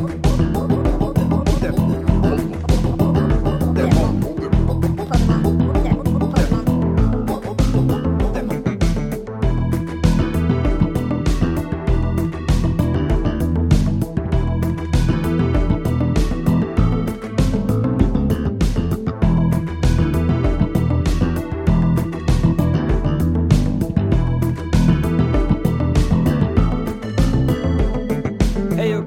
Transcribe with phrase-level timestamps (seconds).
[0.00, 0.29] Hej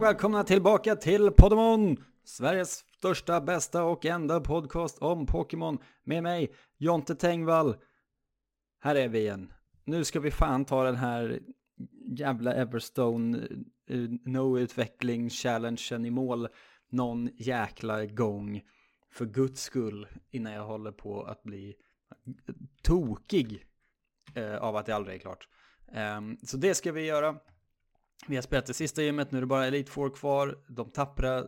[0.03, 1.97] och välkomna tillbaka till Podemon!
[2.23, 7.75] Sveriges största, bästa och enda podcast om Pokémon med mig, Jonte Tengvall.
[8.79, 9.53] Här är vi igen.
[9.83, 11.39] Nu ska vi fan ta den här
[12.17, 13.37] jävla Everstone
[13.89, 16.47] eh, no-utveckling challengen i mål
[16.89, 18.61] någon jäkla gång.
[19.11, 21.75] För guds skull innan jag håller på att bli
[22.81, 23.65] tokig
[24.35, 25.47] eh, av att det aldrig är klart.
[26.17, 27.35] Um, så det ska vi göra.
[28.27, 30.57] Vi har spelat det sista gymmet, nu är det bara Elite Four kvar.
[30.67, 31.45] De tappra eh,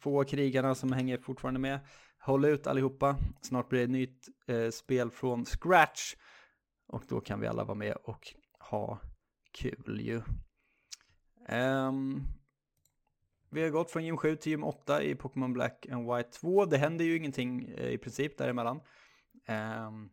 [0.00, 1.80] få krigarna som hänger fortfarande med.
[2.18, 3.16] Håll ut allihopa.
[3.40, 6.14] Snart blir det ett nytt eh, spel från scratch.
[6.86, 9.00] Och då kan vi alla vara med och ha
[9.52, 10.22] kul ju.
[11.56, 12.22] Um,
[13.50, 16.64] vi har gått från gym 7 till gym 8 i Pokémon Black and White 2.
[16.64, 18.80] Det händer ju ingenting eh, i princip däremellan.
[19.86, 20.10] Um,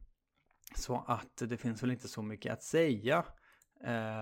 [0.75, 3.25] så att det finns väl inte så mycket att säga.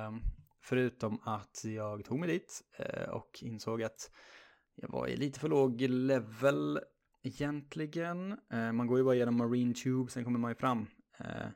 [0.08, 0.22] Um,
[0.68, 4.12] Förutom att jag tog mig dit eh, och insåg att
[4.76, 6.80] jag var i lite för låg level
[7.24, 8.32] egentligen.
[8.32, 10.88] Eh, man går ju bara genom Marine Tube, sen kommer man ju fram.
[11.18, 11.48] Eh,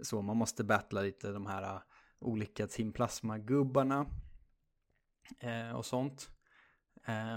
[0.00, 1.80] så man måste battla lite de här
[2.20, 6.30] olika timplasmagubbarna Plasma-gubbarna och sånt.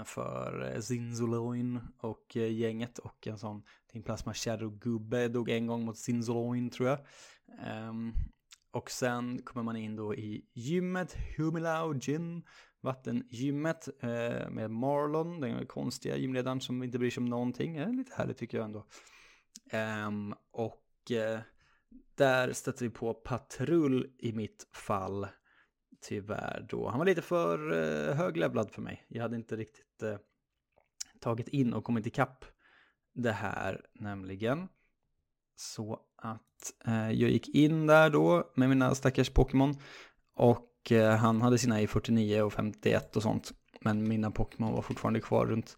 [0.04, 6.70] För Zinzoloin och gänget och en sån Team Plasma Shadow-gubbe dog en gång mot Zinzoloin
[6.70, 6.98] tror jag.
[7.62, 8.12] Ehm,
[8.76, 12.42] och sen kommer man in då i gymmet, Humilau Gym,
[12.80, 17.76] vattengymmet eh, med Marlon, den konstiga gymledaren som inte bryr sig om någonting.
[17.76, 18.86] Eh, lite härligt tycker jag ändå.
[19.72, 21.40] Um, och eh,
[22.14, 25.26] där stötte vi på patrull i mitt fall.
[26.00, 26.88] Tyvärr då.
[26.88, 29.06] Han var lite för eh, höglevlad för mig.
[29.08, 30.18] Jag hade inte riktigt eh,
[31.20, 32.44] tagit in och kommit ikapp
[33.14, 34.68] det här nämligen.
[35.56, 39.74] Så att eh, jag gick in där då med mina stackars Pokémon.
[40.36, 43.52] Och eh, han hade sina i 49 och 51 och sånt.
[43.80, 45.76] Men mina Pokémon var fortfarande kvar runt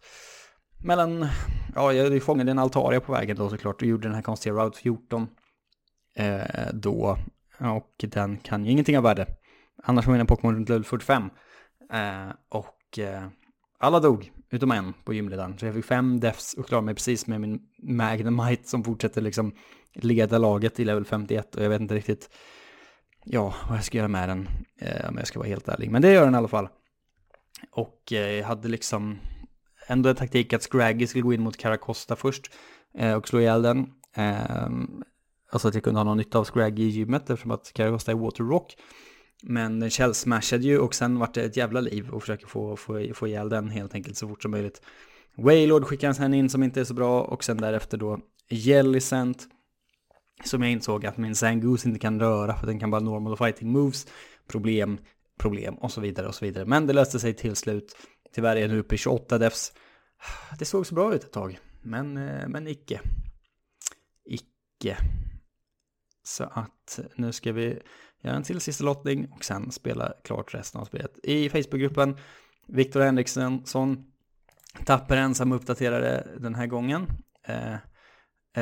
[0.83, 1.27] mellan,
[1.75, 4.79] ja jag fångade en Altaria på vägen då såklart och gjorde den här konstiga Route
[4.79, 5.27] 14
[6.15, 7.17] eh, då.
[7.59, 9.27] Och den kan ju ingenting av värde.
[9.83, 11.29] Annars var mina Pokémon runt level 45.
[11.93, 13.27] Eh, och eh,
[13.79, 15.57] alla dog, utom en på gymledaren.
[15.57, 19.53] Så jag fick fem defs och klarade mig precis med min Magnemite som fortsätter liksom
[19.93, 21.55] leda laget i level 51.
[21.55, 22.29] Och jag vet inte riktigt,
[23.25, 24.49] ja, vad jag ska göra med den,
[24.81, 25.91] eh, om jag ska vara helt ärlig.
[25.91, 26.67] Men det gör den i alla fall.
[27.71, 29.19] Och eh, jag hade liksom
[29.87, 32.51] ändå en taktik att Scraggy skulle gå in mot Caracosta först
[32.93, 33.89] eh, och slå ihjäl den.
[34.15, 34.69] Eh,
[35.51, 38.15] alltså att jag kunde ha någon nytta av Scraggy i gymmet eftersom att Caracosta är
[38.15, 38.75] Water Rock.
[39.43, 43.13] Men den källsmashade ju och sen vart det ett jävla liv och försöker få, få,
[43.13, 44.81] få ihjäl den helt enkelt så fort som möjligt.
[45.35, 49.47] Waylord skickar han in som inte är så bra och sen därefter då Jellicent.
[50.43, 53.71] Som jag insåg att min Zangoose inte kan röra för den kan bara normal fighting
[53.71, 54.07] moves.
[54.47, 54.97] Problem,
[55.37, 56.65] problem och så vidare och så vidare.
[56.65, 57.97] Men det löste sig till slut.
[58.35, 59.73] Tyvärr är jag nu uppe i 28 defs.
[60.59, 61.59] Det såg så bra ut ett tag.
[61.81, 63.01] Men, eh, men icke.
[64.25, 64.97] Icke.
[66.29, 67.79] Så att nu ska vi
[68.21, 71.19] göra en till sista lottning och sen spela klart resten av spelet.
[71.23, 72.17] I Facebookgruppen,
[72.67, 73.63] Viktor Henriksson,
[74.85, 77.07] tapper ensam uppdaterade den här gången.
[77.43, 77.73] Eh,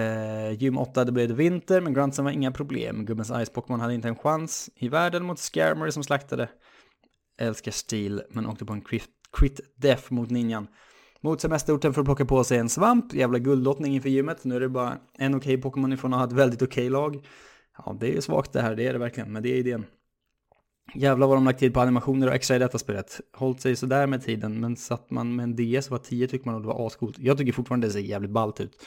[0.01, 3.05] eh, gym 8, det blev det vinter, men Grantsen var inga problem.
[3.05, 6.49] Gubbens Ice Pokémon hade inte en chans i världen mot Skarmory som slaktade.
[7.39, 10.67] Älskar stil, men åkte på en crit, crit death mot ninjan.
[11.21, 14.43] Mot semesterorten för att plocka på sig en svamp, jävla guldlottning inför gymmet.
[14.43, 16.89] Nu är det bara en okej okay Pokémon ifrån att ha ett väldigt okej okay
[16.89, 17.25] lag.
[17.77, 19.85] Ja, det är svagt det här, det är det verkligen, men det är idén.
[20.95, 23.21] Jävlar vad de lagt tid på animationer och extra i detta spelet.
[23.33, 26.55] Hållt sig sådär med tiden, men satt man med en DS var 10 tyckte man
[26.55, 27.19] nog det var ascoolt.
[27.19, 28.85] Jag tycker fortfarande det ser jävligt ballt ut.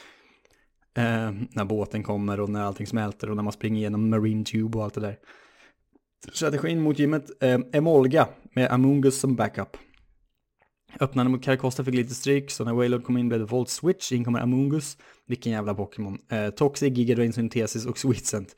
[0.97, 4.77] Eh, när båten kommer och när allting smälter och när man springer igenom Marine Tube
[4.77, 5.17] och allt det där.
[6.33, 9.77] Strategin mot gymmet, eh, Emolga med Amungus som backup.
[10.99, 14.11] Öppnade mot Karakosta fick lite stryk, så när Waylord kom in blev det Volt Switch,
[14.11, 14.97] in kommer Amungus.
[15.27, 16.17] Vilken jävla Pokémon.
[16.31, 18.55] Eh, Toxic, Gigadrain Synthesis och Sweetscent.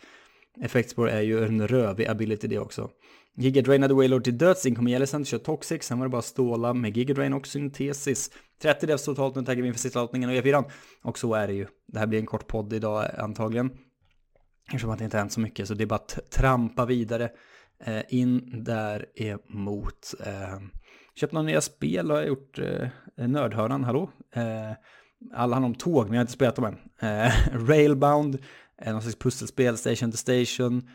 [0.62, 2.90] Effektspår är ju en rövig ability det också.
[3.36, 7.14] Giga drainade till döds, inkommer Jellicent, kör Toxic, sen var det bara ståla med Giga
[7.14, 8.32] Drain och syntesis.
[8.62, 10.64] 30 devs totalt, nu taggar vi inför sista lottningen och E4.
[11.04, 11.68] Och så är det ju.
[11.88, 13.72] Det här blir en kort podd idag antagligen.
[14.66, 17.30] Eftersom att det inte hänt så mycket, så det är bara att trampa vidare.
[17.86, 20.14] Eh, in där emot.
[20.26, 20.60] Eh,
[21.16, 22.60] köpt några nya spel har jag gjort.
[22.60, 22.88] Eh,
[23.28, 24.10] nördhörnan, hallå?
[24.36, 24.72] Eh,
[25.34, 26.78] alla handlar om tåg, men jag har inte spelat dem än.
[27.10, 27.34] Eh,
[27.68, 28.38] Railbound,
[28.86, 30.90] Eh, någon slags pusselspel, Station to Station,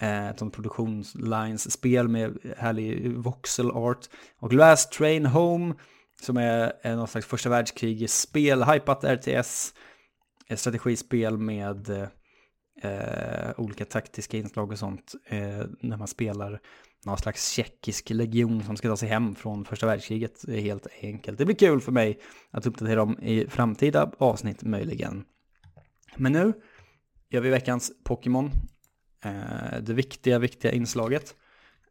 [0.00, 4.06] eh, ett sånt produktionslines-spel med härlig voxel art.
[4.38, 5.74] Och Last Train Home,
[6.22, 9.74] som är, eh, någon slags första världskrigsspel, hypat RTS,
[10.48, 11.90] ett strategispel med
[12.82, 16.60] eh, olika taktiska inslag och sånt eh, när man spelar
[17.06, 21.38] någon slags tjeckisk legion som ska ta sig hem från första världskriget helt enkelt.
[21.38, 22.20] Det blir kul för mig
[22.50, 25.24] att uppdatera dem i framtida avsnitt möjligen.
[26.16, 26.52] Men nu
[27.30, 28.50] gör vi veckans Pokémon.
[29.24, 31.34] Eh, det viktiga, viktiga inslaget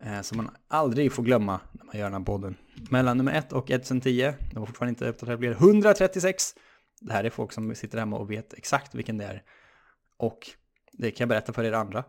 [0.01, 2.56] eh, som man aldrig får glömma när man gör den här podden.
[2.89, 6.54] Mellan nummer 1 och 1010, det var fortfarande inte uppdaterat, blir 136.
[7.01, 9.44] Det här är folk som sitter hemma och vet exakt vilken det är.
[10.18, 10.50] Och
[10.92, 12.04] det kan jag berätta för er andra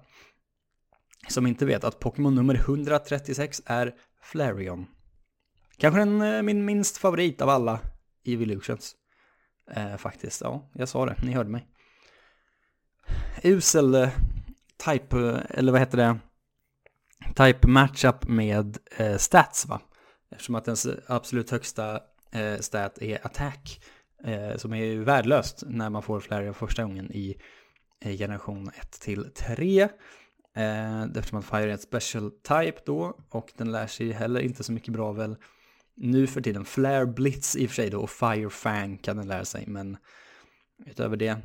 [1.28, 4.86] som inte vet att Pokémon nummer 136 är Flareon.
[5.76, 7.80] Kanske den, eh, min minst favorit av alla
[8.24, 8.96] Evolutions.
[9.70, 11.66] Eh, faktiskt, ja, jag sa det, ni hörde mig.
[13.42, 14.08] Usel eh,
[14.84, 16.18] type, eh, eller vad heter det?
[17.36, 19.80] Type matchup med eh, stats va?
[20.30, 22.00] Eftersom att ens absolut högsta
[22.32, 23.80] eh, stat är attack.
[24.24, 27.36] Eh, som är ju värdelöst när man får Flareon första gången i
[28.04, 29.88] generation 1 till 3.
[30.56, 34.64] Eh, eftersom att Fire är ett special type då och den lär sig heller inte
[34.64, 35.36] så mycket bra väl
[35.96, 36.64] nu för tiden.
[36.64, 39.96] Flare Blitz i och för sig då och Fire Fang kan den lära sig men
[40.86, 41.36] utöver det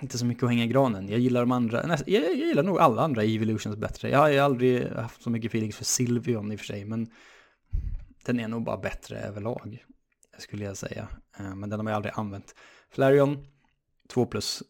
[0.00, 1.08] inte så mycket att hänga i granen.
[1.08, 4.10] Jag gillar de andra, nej, jag, jag gillar nog alla andra Evolutions bättre.
[4.10, 7.10] Jag har ju aldrig haft så mycket feelings för Silvion i och för sig men
[8.24, 9.84] den är nog bara bättre överlag
[10.38, 11.08] skulle jag säga.
[11.38, 12.54] Eh, men den har jag aldrig använt.
[12.90, 13.46] Flareon
[14.08, 14.62] 2 plus.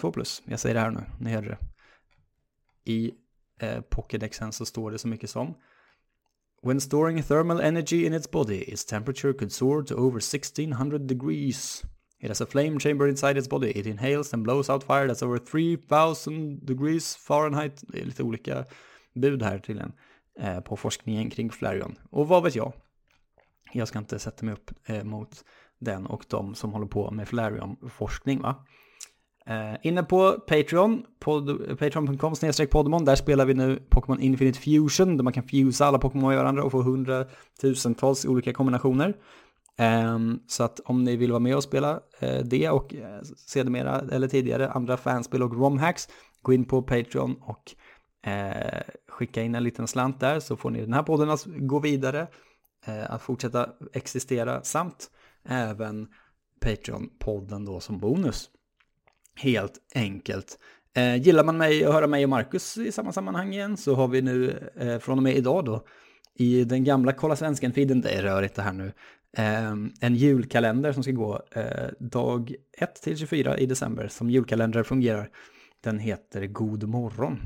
[0.00, 1.58] 2 plus, jag säger det här nu, ni hörde det
[2.84, 3.14] i
[3.60, 5.54] eh, Pokédexen så står det så mycket som
[6.62, 11.82] When storing thermal energy in its body, its temperature could soar to over 1600 degrees.
[12.20, 13.70] It has a flame chamber inside its body.
[13.70, 17.84] It inhales and blows out fire that's over 3000 degrees Fahrenheit.
[17.88, 18.64] Det är lite olika
[19.14, 19.92] bud här tydligen
[20.40, 21.98] eh, på forskningen kring Flareon.
[22.10, 22.72] Och vad vet jag?
[23.72, 25.44] Jag ska inte sätta mig upp eh, mot
[25.78, 28.66] den och de som håller på med Flareon-forskning va?
[29.46, 32.34] Eh, inne på Patreon, pod, patreon.com
[32.70, 36.38] podemon, där spelar vi nu Pokémon Infinite Fusion, där man kan fusa alla Pokémon med
[36.38, 39.16] varandra och få hundratusentals olika kombinationer.
[39.80, 44.00] Ehm, så att om ni vill vara med och spela eh, det och eh, sedermera
[44.12, 46.08] eller tidigare andra fanspel och romhacks,
[46.42, 47.74] gå in på Patreon och
[48.30, 51.78] eh, skicka in en liten slant där så får ni den här podden att gå
[51.78, 52.26] vidare,
[53.08, 55.10] att fortsätta existera samt
[55.44, 56.08] även
[56.60, 58.50] Patreon-podden då som bonus.
[59.36, 60.58] Helt enkelt.
[60.96, 64.08] Eh, gillar man mig och höra mig och Marcus i samma sammanhang igen så har
[64.08, 65.86] vi nu eh, från och med idag då
[66.34, 68.92] i den gamla Kolla Svensken-feeden, det är rörigt det här nu,
[69.36, 74.82] Ehm, en julkalender som ska gå eh, dag 1 till 24 i december som julkalender
[74.82, 75.30] fungerar.
[75.80, 77.40] Den heter God morgon.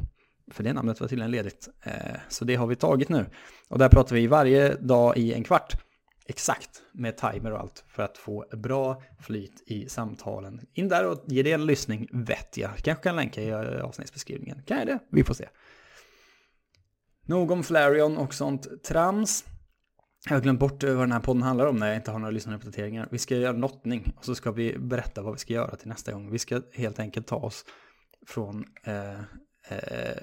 [0.50, 1.68] För det namnet var tydligen ledigt.
[1.82, 3.26] Eh, så det har vi tagit nu.
[3.68, 5.76] Och där pratar vi varje dag i en kvart
[6.26, 10.60] exakt med timer och allt för att få bra flyt i samtalen.
[10.72, 12.76] In där och ge det en lyssning vet jag.
[12.76, 14.62] Kanske kan länka i eh, avsnittsbeskrivningen.
[14.66, 14.98] Kan jag det?
[15.10, 15.48] Vi får se.
[17.26, 19.44] Nog om Flarion och sånt trams.
[20.28, 22.18] Jag har glömt bort eh, vad den här podden handlar om när jag inte har
[22.18, 23.08] några lyssnaruppdateringar.
[23.10, 26.12] Vi ska göra lottning och så ska vi berätta vad vi ska göra till nästa
[26.12, 26.30] gång.
[26.30, 27.64] Vi ska helt enkelt ta oss
[28.26, 29.20] från eh,
[29.68, 30.18] eh,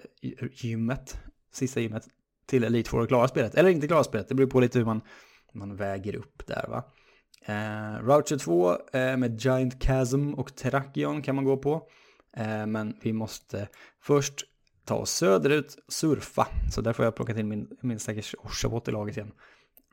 [0.52, 1.20] gymmet,
[1.54, 2.08] sista gymmet,
[2.46, 3.56] till Elite Four och klara spelet.
[3.56, 5.02] Eller inte klara spelet, det beror på lite hur man
[5.54, 6.84] man väger upp där va.
[7.46, 11.88] Eh, Router 2 eh, med Giant Chasm och Terrakion kan man gå på.
[12.38, 13.68] Eh, men vi måste
[14.02, 14.46] först
[14.86, 16.48] ta oss söderut, surfa.
[16.72, 19.32] Så där får jag plocka till min, min stackars Orsabot i laget igen.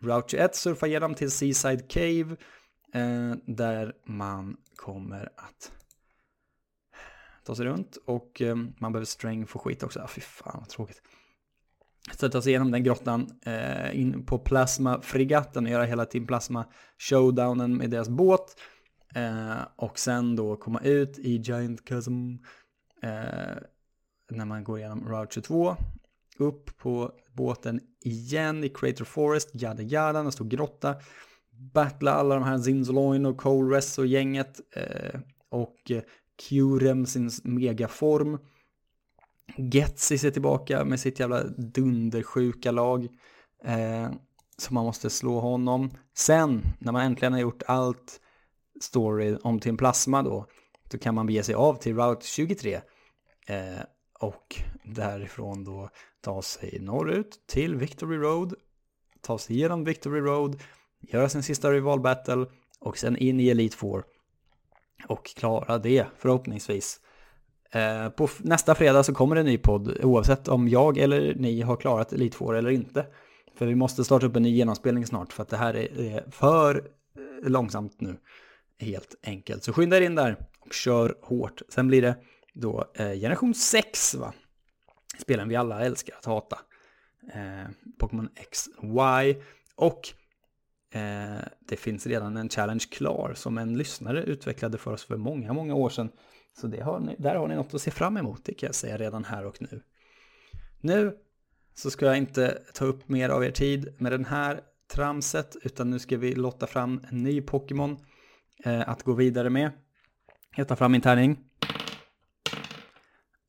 [0.01, 2.37] Route 21 surfar igenom till Seaside Cave.
[2.95, 5.73] Eh, där man kommer att
[7.45, 10.01] ta sig runt och eh, man behöver sträng för skit också.
[10.01, 11.03] Ah, fy fan vad tråkigt
[12.15, 16.67] sätta sig igenom den grottan eh, in på plasma-fregatten och göra hela Team Plasma
[16.99, 18.57] showdownen med deras båt.
[19.15, 22.37] Eh, och sen då komma ut i Giant Chasm
[23.03, 23.57] eh,
[24.31, 25.77] när man går igenom Route 22.
[26.39, 30.97] Upp på båten igen i Crater Forest, jada jada, en stor grotta.
[31.51, 34.61] Battla alla de här Zinzoloin och Colress och gänget.
[34.77, 36.03] Eh, och eh,
[36.49, 38.39] Curem sin megaform.
[39.57, 43.09] Getsi är tillbaka med sitt jävla dundersjuka lag.
[43.65, 44.11] Eh,
[44.57, 45.91] så man måste slå honom.
[46.17, 48.21] Sen, när man äntligen har gjort allt
[48.81, 50.47] story om Tim plasma då,
[50.91, 52.75] då kan man bege sig av till Route 23.
[53.47, 53.81] Eh,
[54.19, 58.55] och därifrån då ta sig norrut till Victory Road,
[59.21, 60.61] ta sig igenom Victory Road,
[61.01, 62.47] göra sin sista rival battle
[62.81, 64.05] och sen in i Elite Four
[65.09, 67.01] och klara det förhoppningsvis.
[67.71, 71.61] Eh, på nästa fredag så kommer det en ny podd oavsett om jag eller ni
[71.61, 73.07] har klarat Elite Four eller inte.
[73.55, 76.75] För vi måste starta upp en ny genomspelning snart för att det här är för
[76.75, 78.17] eh, långsamt nu.
[78.81, 79.65] Helt enkelt.
[79.65, 81.63] Så skynda er in där och kör hårt.
[81.69, 82.17] Sen blir det
[82.61, 84.35] då eh, generation 6 va?
[85.19, 86.59] Spelen vi alla älskar att hata.
[87.35, 89.35] Eh, Pokémon X, Y
[89.75, 90.09] och
[90.99, 95.53] eh, det finns redan en challenge klar som en lyssnare utvecklade för oss för många,
[95.53, 96.11] många år sedan.
[96.61, 98.75] Så det har ni, där har ni något att se fram emot, det kan jag
[98.75, 99.83] säga redan här och nu.
[100.81, 101.17] Nu
[101.75, 104.61] så ska jag inte ta upp mer av er tid med den här
[104.95, 107.97] tramset, utan nu ska vi lotta fram en ny Pokémon
[108.65, 109.71] eh, att gå vidare med.
[110.57, 111.48] Jag tar fram min tärning.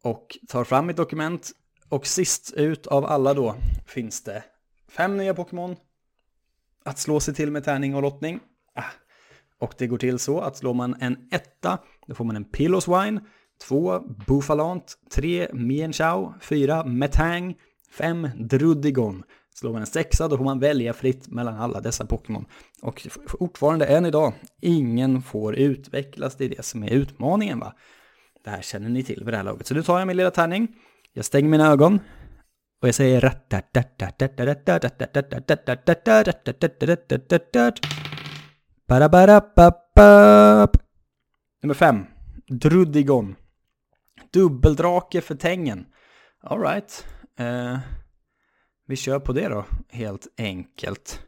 [0.04, 1.52] Och tar fram mitt dokument.
[1.90, 4.44] Och sist ut av alla då finns det
[4.92, 5.76] fem nya Pokémon.
[6.86, 8.40] Att slå sig till med tärning och lottning.
[8.76, 8.84] Ah.
[9.60, 11.78] Och det går till så att slår man en etta,
[12.08, 13.20] då får man en Piloswine.
[13.68, 14.98] Två Buffalant.
[15.12, 16.34] Tre Mienshao.
[16.42, 17.56] Fyra Metang.
[17.92, 19.24] Fem Drudigon.
[19.56, 22.46] Slår man en sexa då får man välja fritt mellan alla dessa Pokémon.
[22.82, 26.36] Och fortfarande än idag, ingen får utvecklas.
[26.36, 27.74] Det är det som är utmaningen va.
[28.44, 29.68] Det här känner ni till vid det här laget.
[29.68, 30.68] Så nu tar jag min lilla tärning.
[31.14, 32.00] Jag stänger mina ögon.
[32.82, 33.22] Och jag säger...
[41.62, 42.06] Nummer fem.
[42.48, 43.36] Druddigon.
[44.34, 45.86] Dubbeldrake för tängen.
[46.42, 47.06] Alright.
[47.40, 47.78] Eh,
[48.88, 51.22] vi kör på det då, helt enkelt.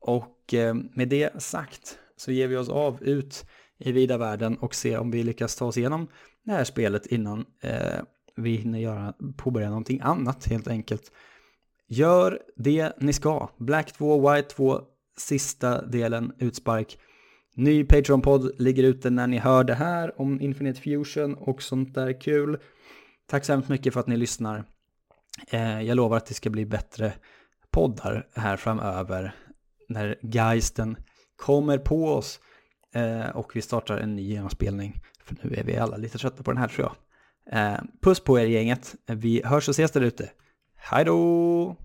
[0.00, 3.46] Och eh, med det sagt så ger vi oss av ut
[3.84, 6.08] i vida världen och se om vi lyckas ta oss igenom
[6.44, 8.00] det här spelet innan eh,
[8.36, 11.12] vi hinner göra, påbörja någonting annat helt enkelt.
[11.88, 13.48] Gör det ni ska.
[13.58, 14.80] Black 2, White 2,
[15.16, 16.98] sista delen, utspark.
[17.54, 22.20] Ny Patreon-podd ligger ute när ni hör det här om Infinite Fusion och sånt där
[22.20, 22.58] kul.
[23.26, 24.64] Tack så hemskt mycket för att ni lyssnar.
[25.50, 27.12] Eh, jag lovar att det ska bli bättre
[27.70, 29.34] poddar här framöver
[29.88, 30.96] när geisten
[31.36, 32.40] kommer på oss
[32.92, 35.00] Eh, och vi startar en ny genomspelning.
[35.24, 36.96] För nu är vi alla lite trötta på den här tror jag.
[37.60, 38.94] Eh, puss på er gänget.
[39.06, 40.30] Vi hörs och ses där ute.
[40.76, 41.76] Hej då!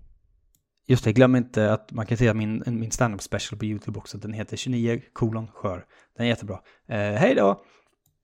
[0.86, 4.18] Just det, glöm inte att man kan se min, min stand-up special på YouTube också.
[4.18, 5.84] Den heter 29 kolon skör.
[6.16, 6.60] Den är jättebra.
[6.88, 7.64] Eh, hej då!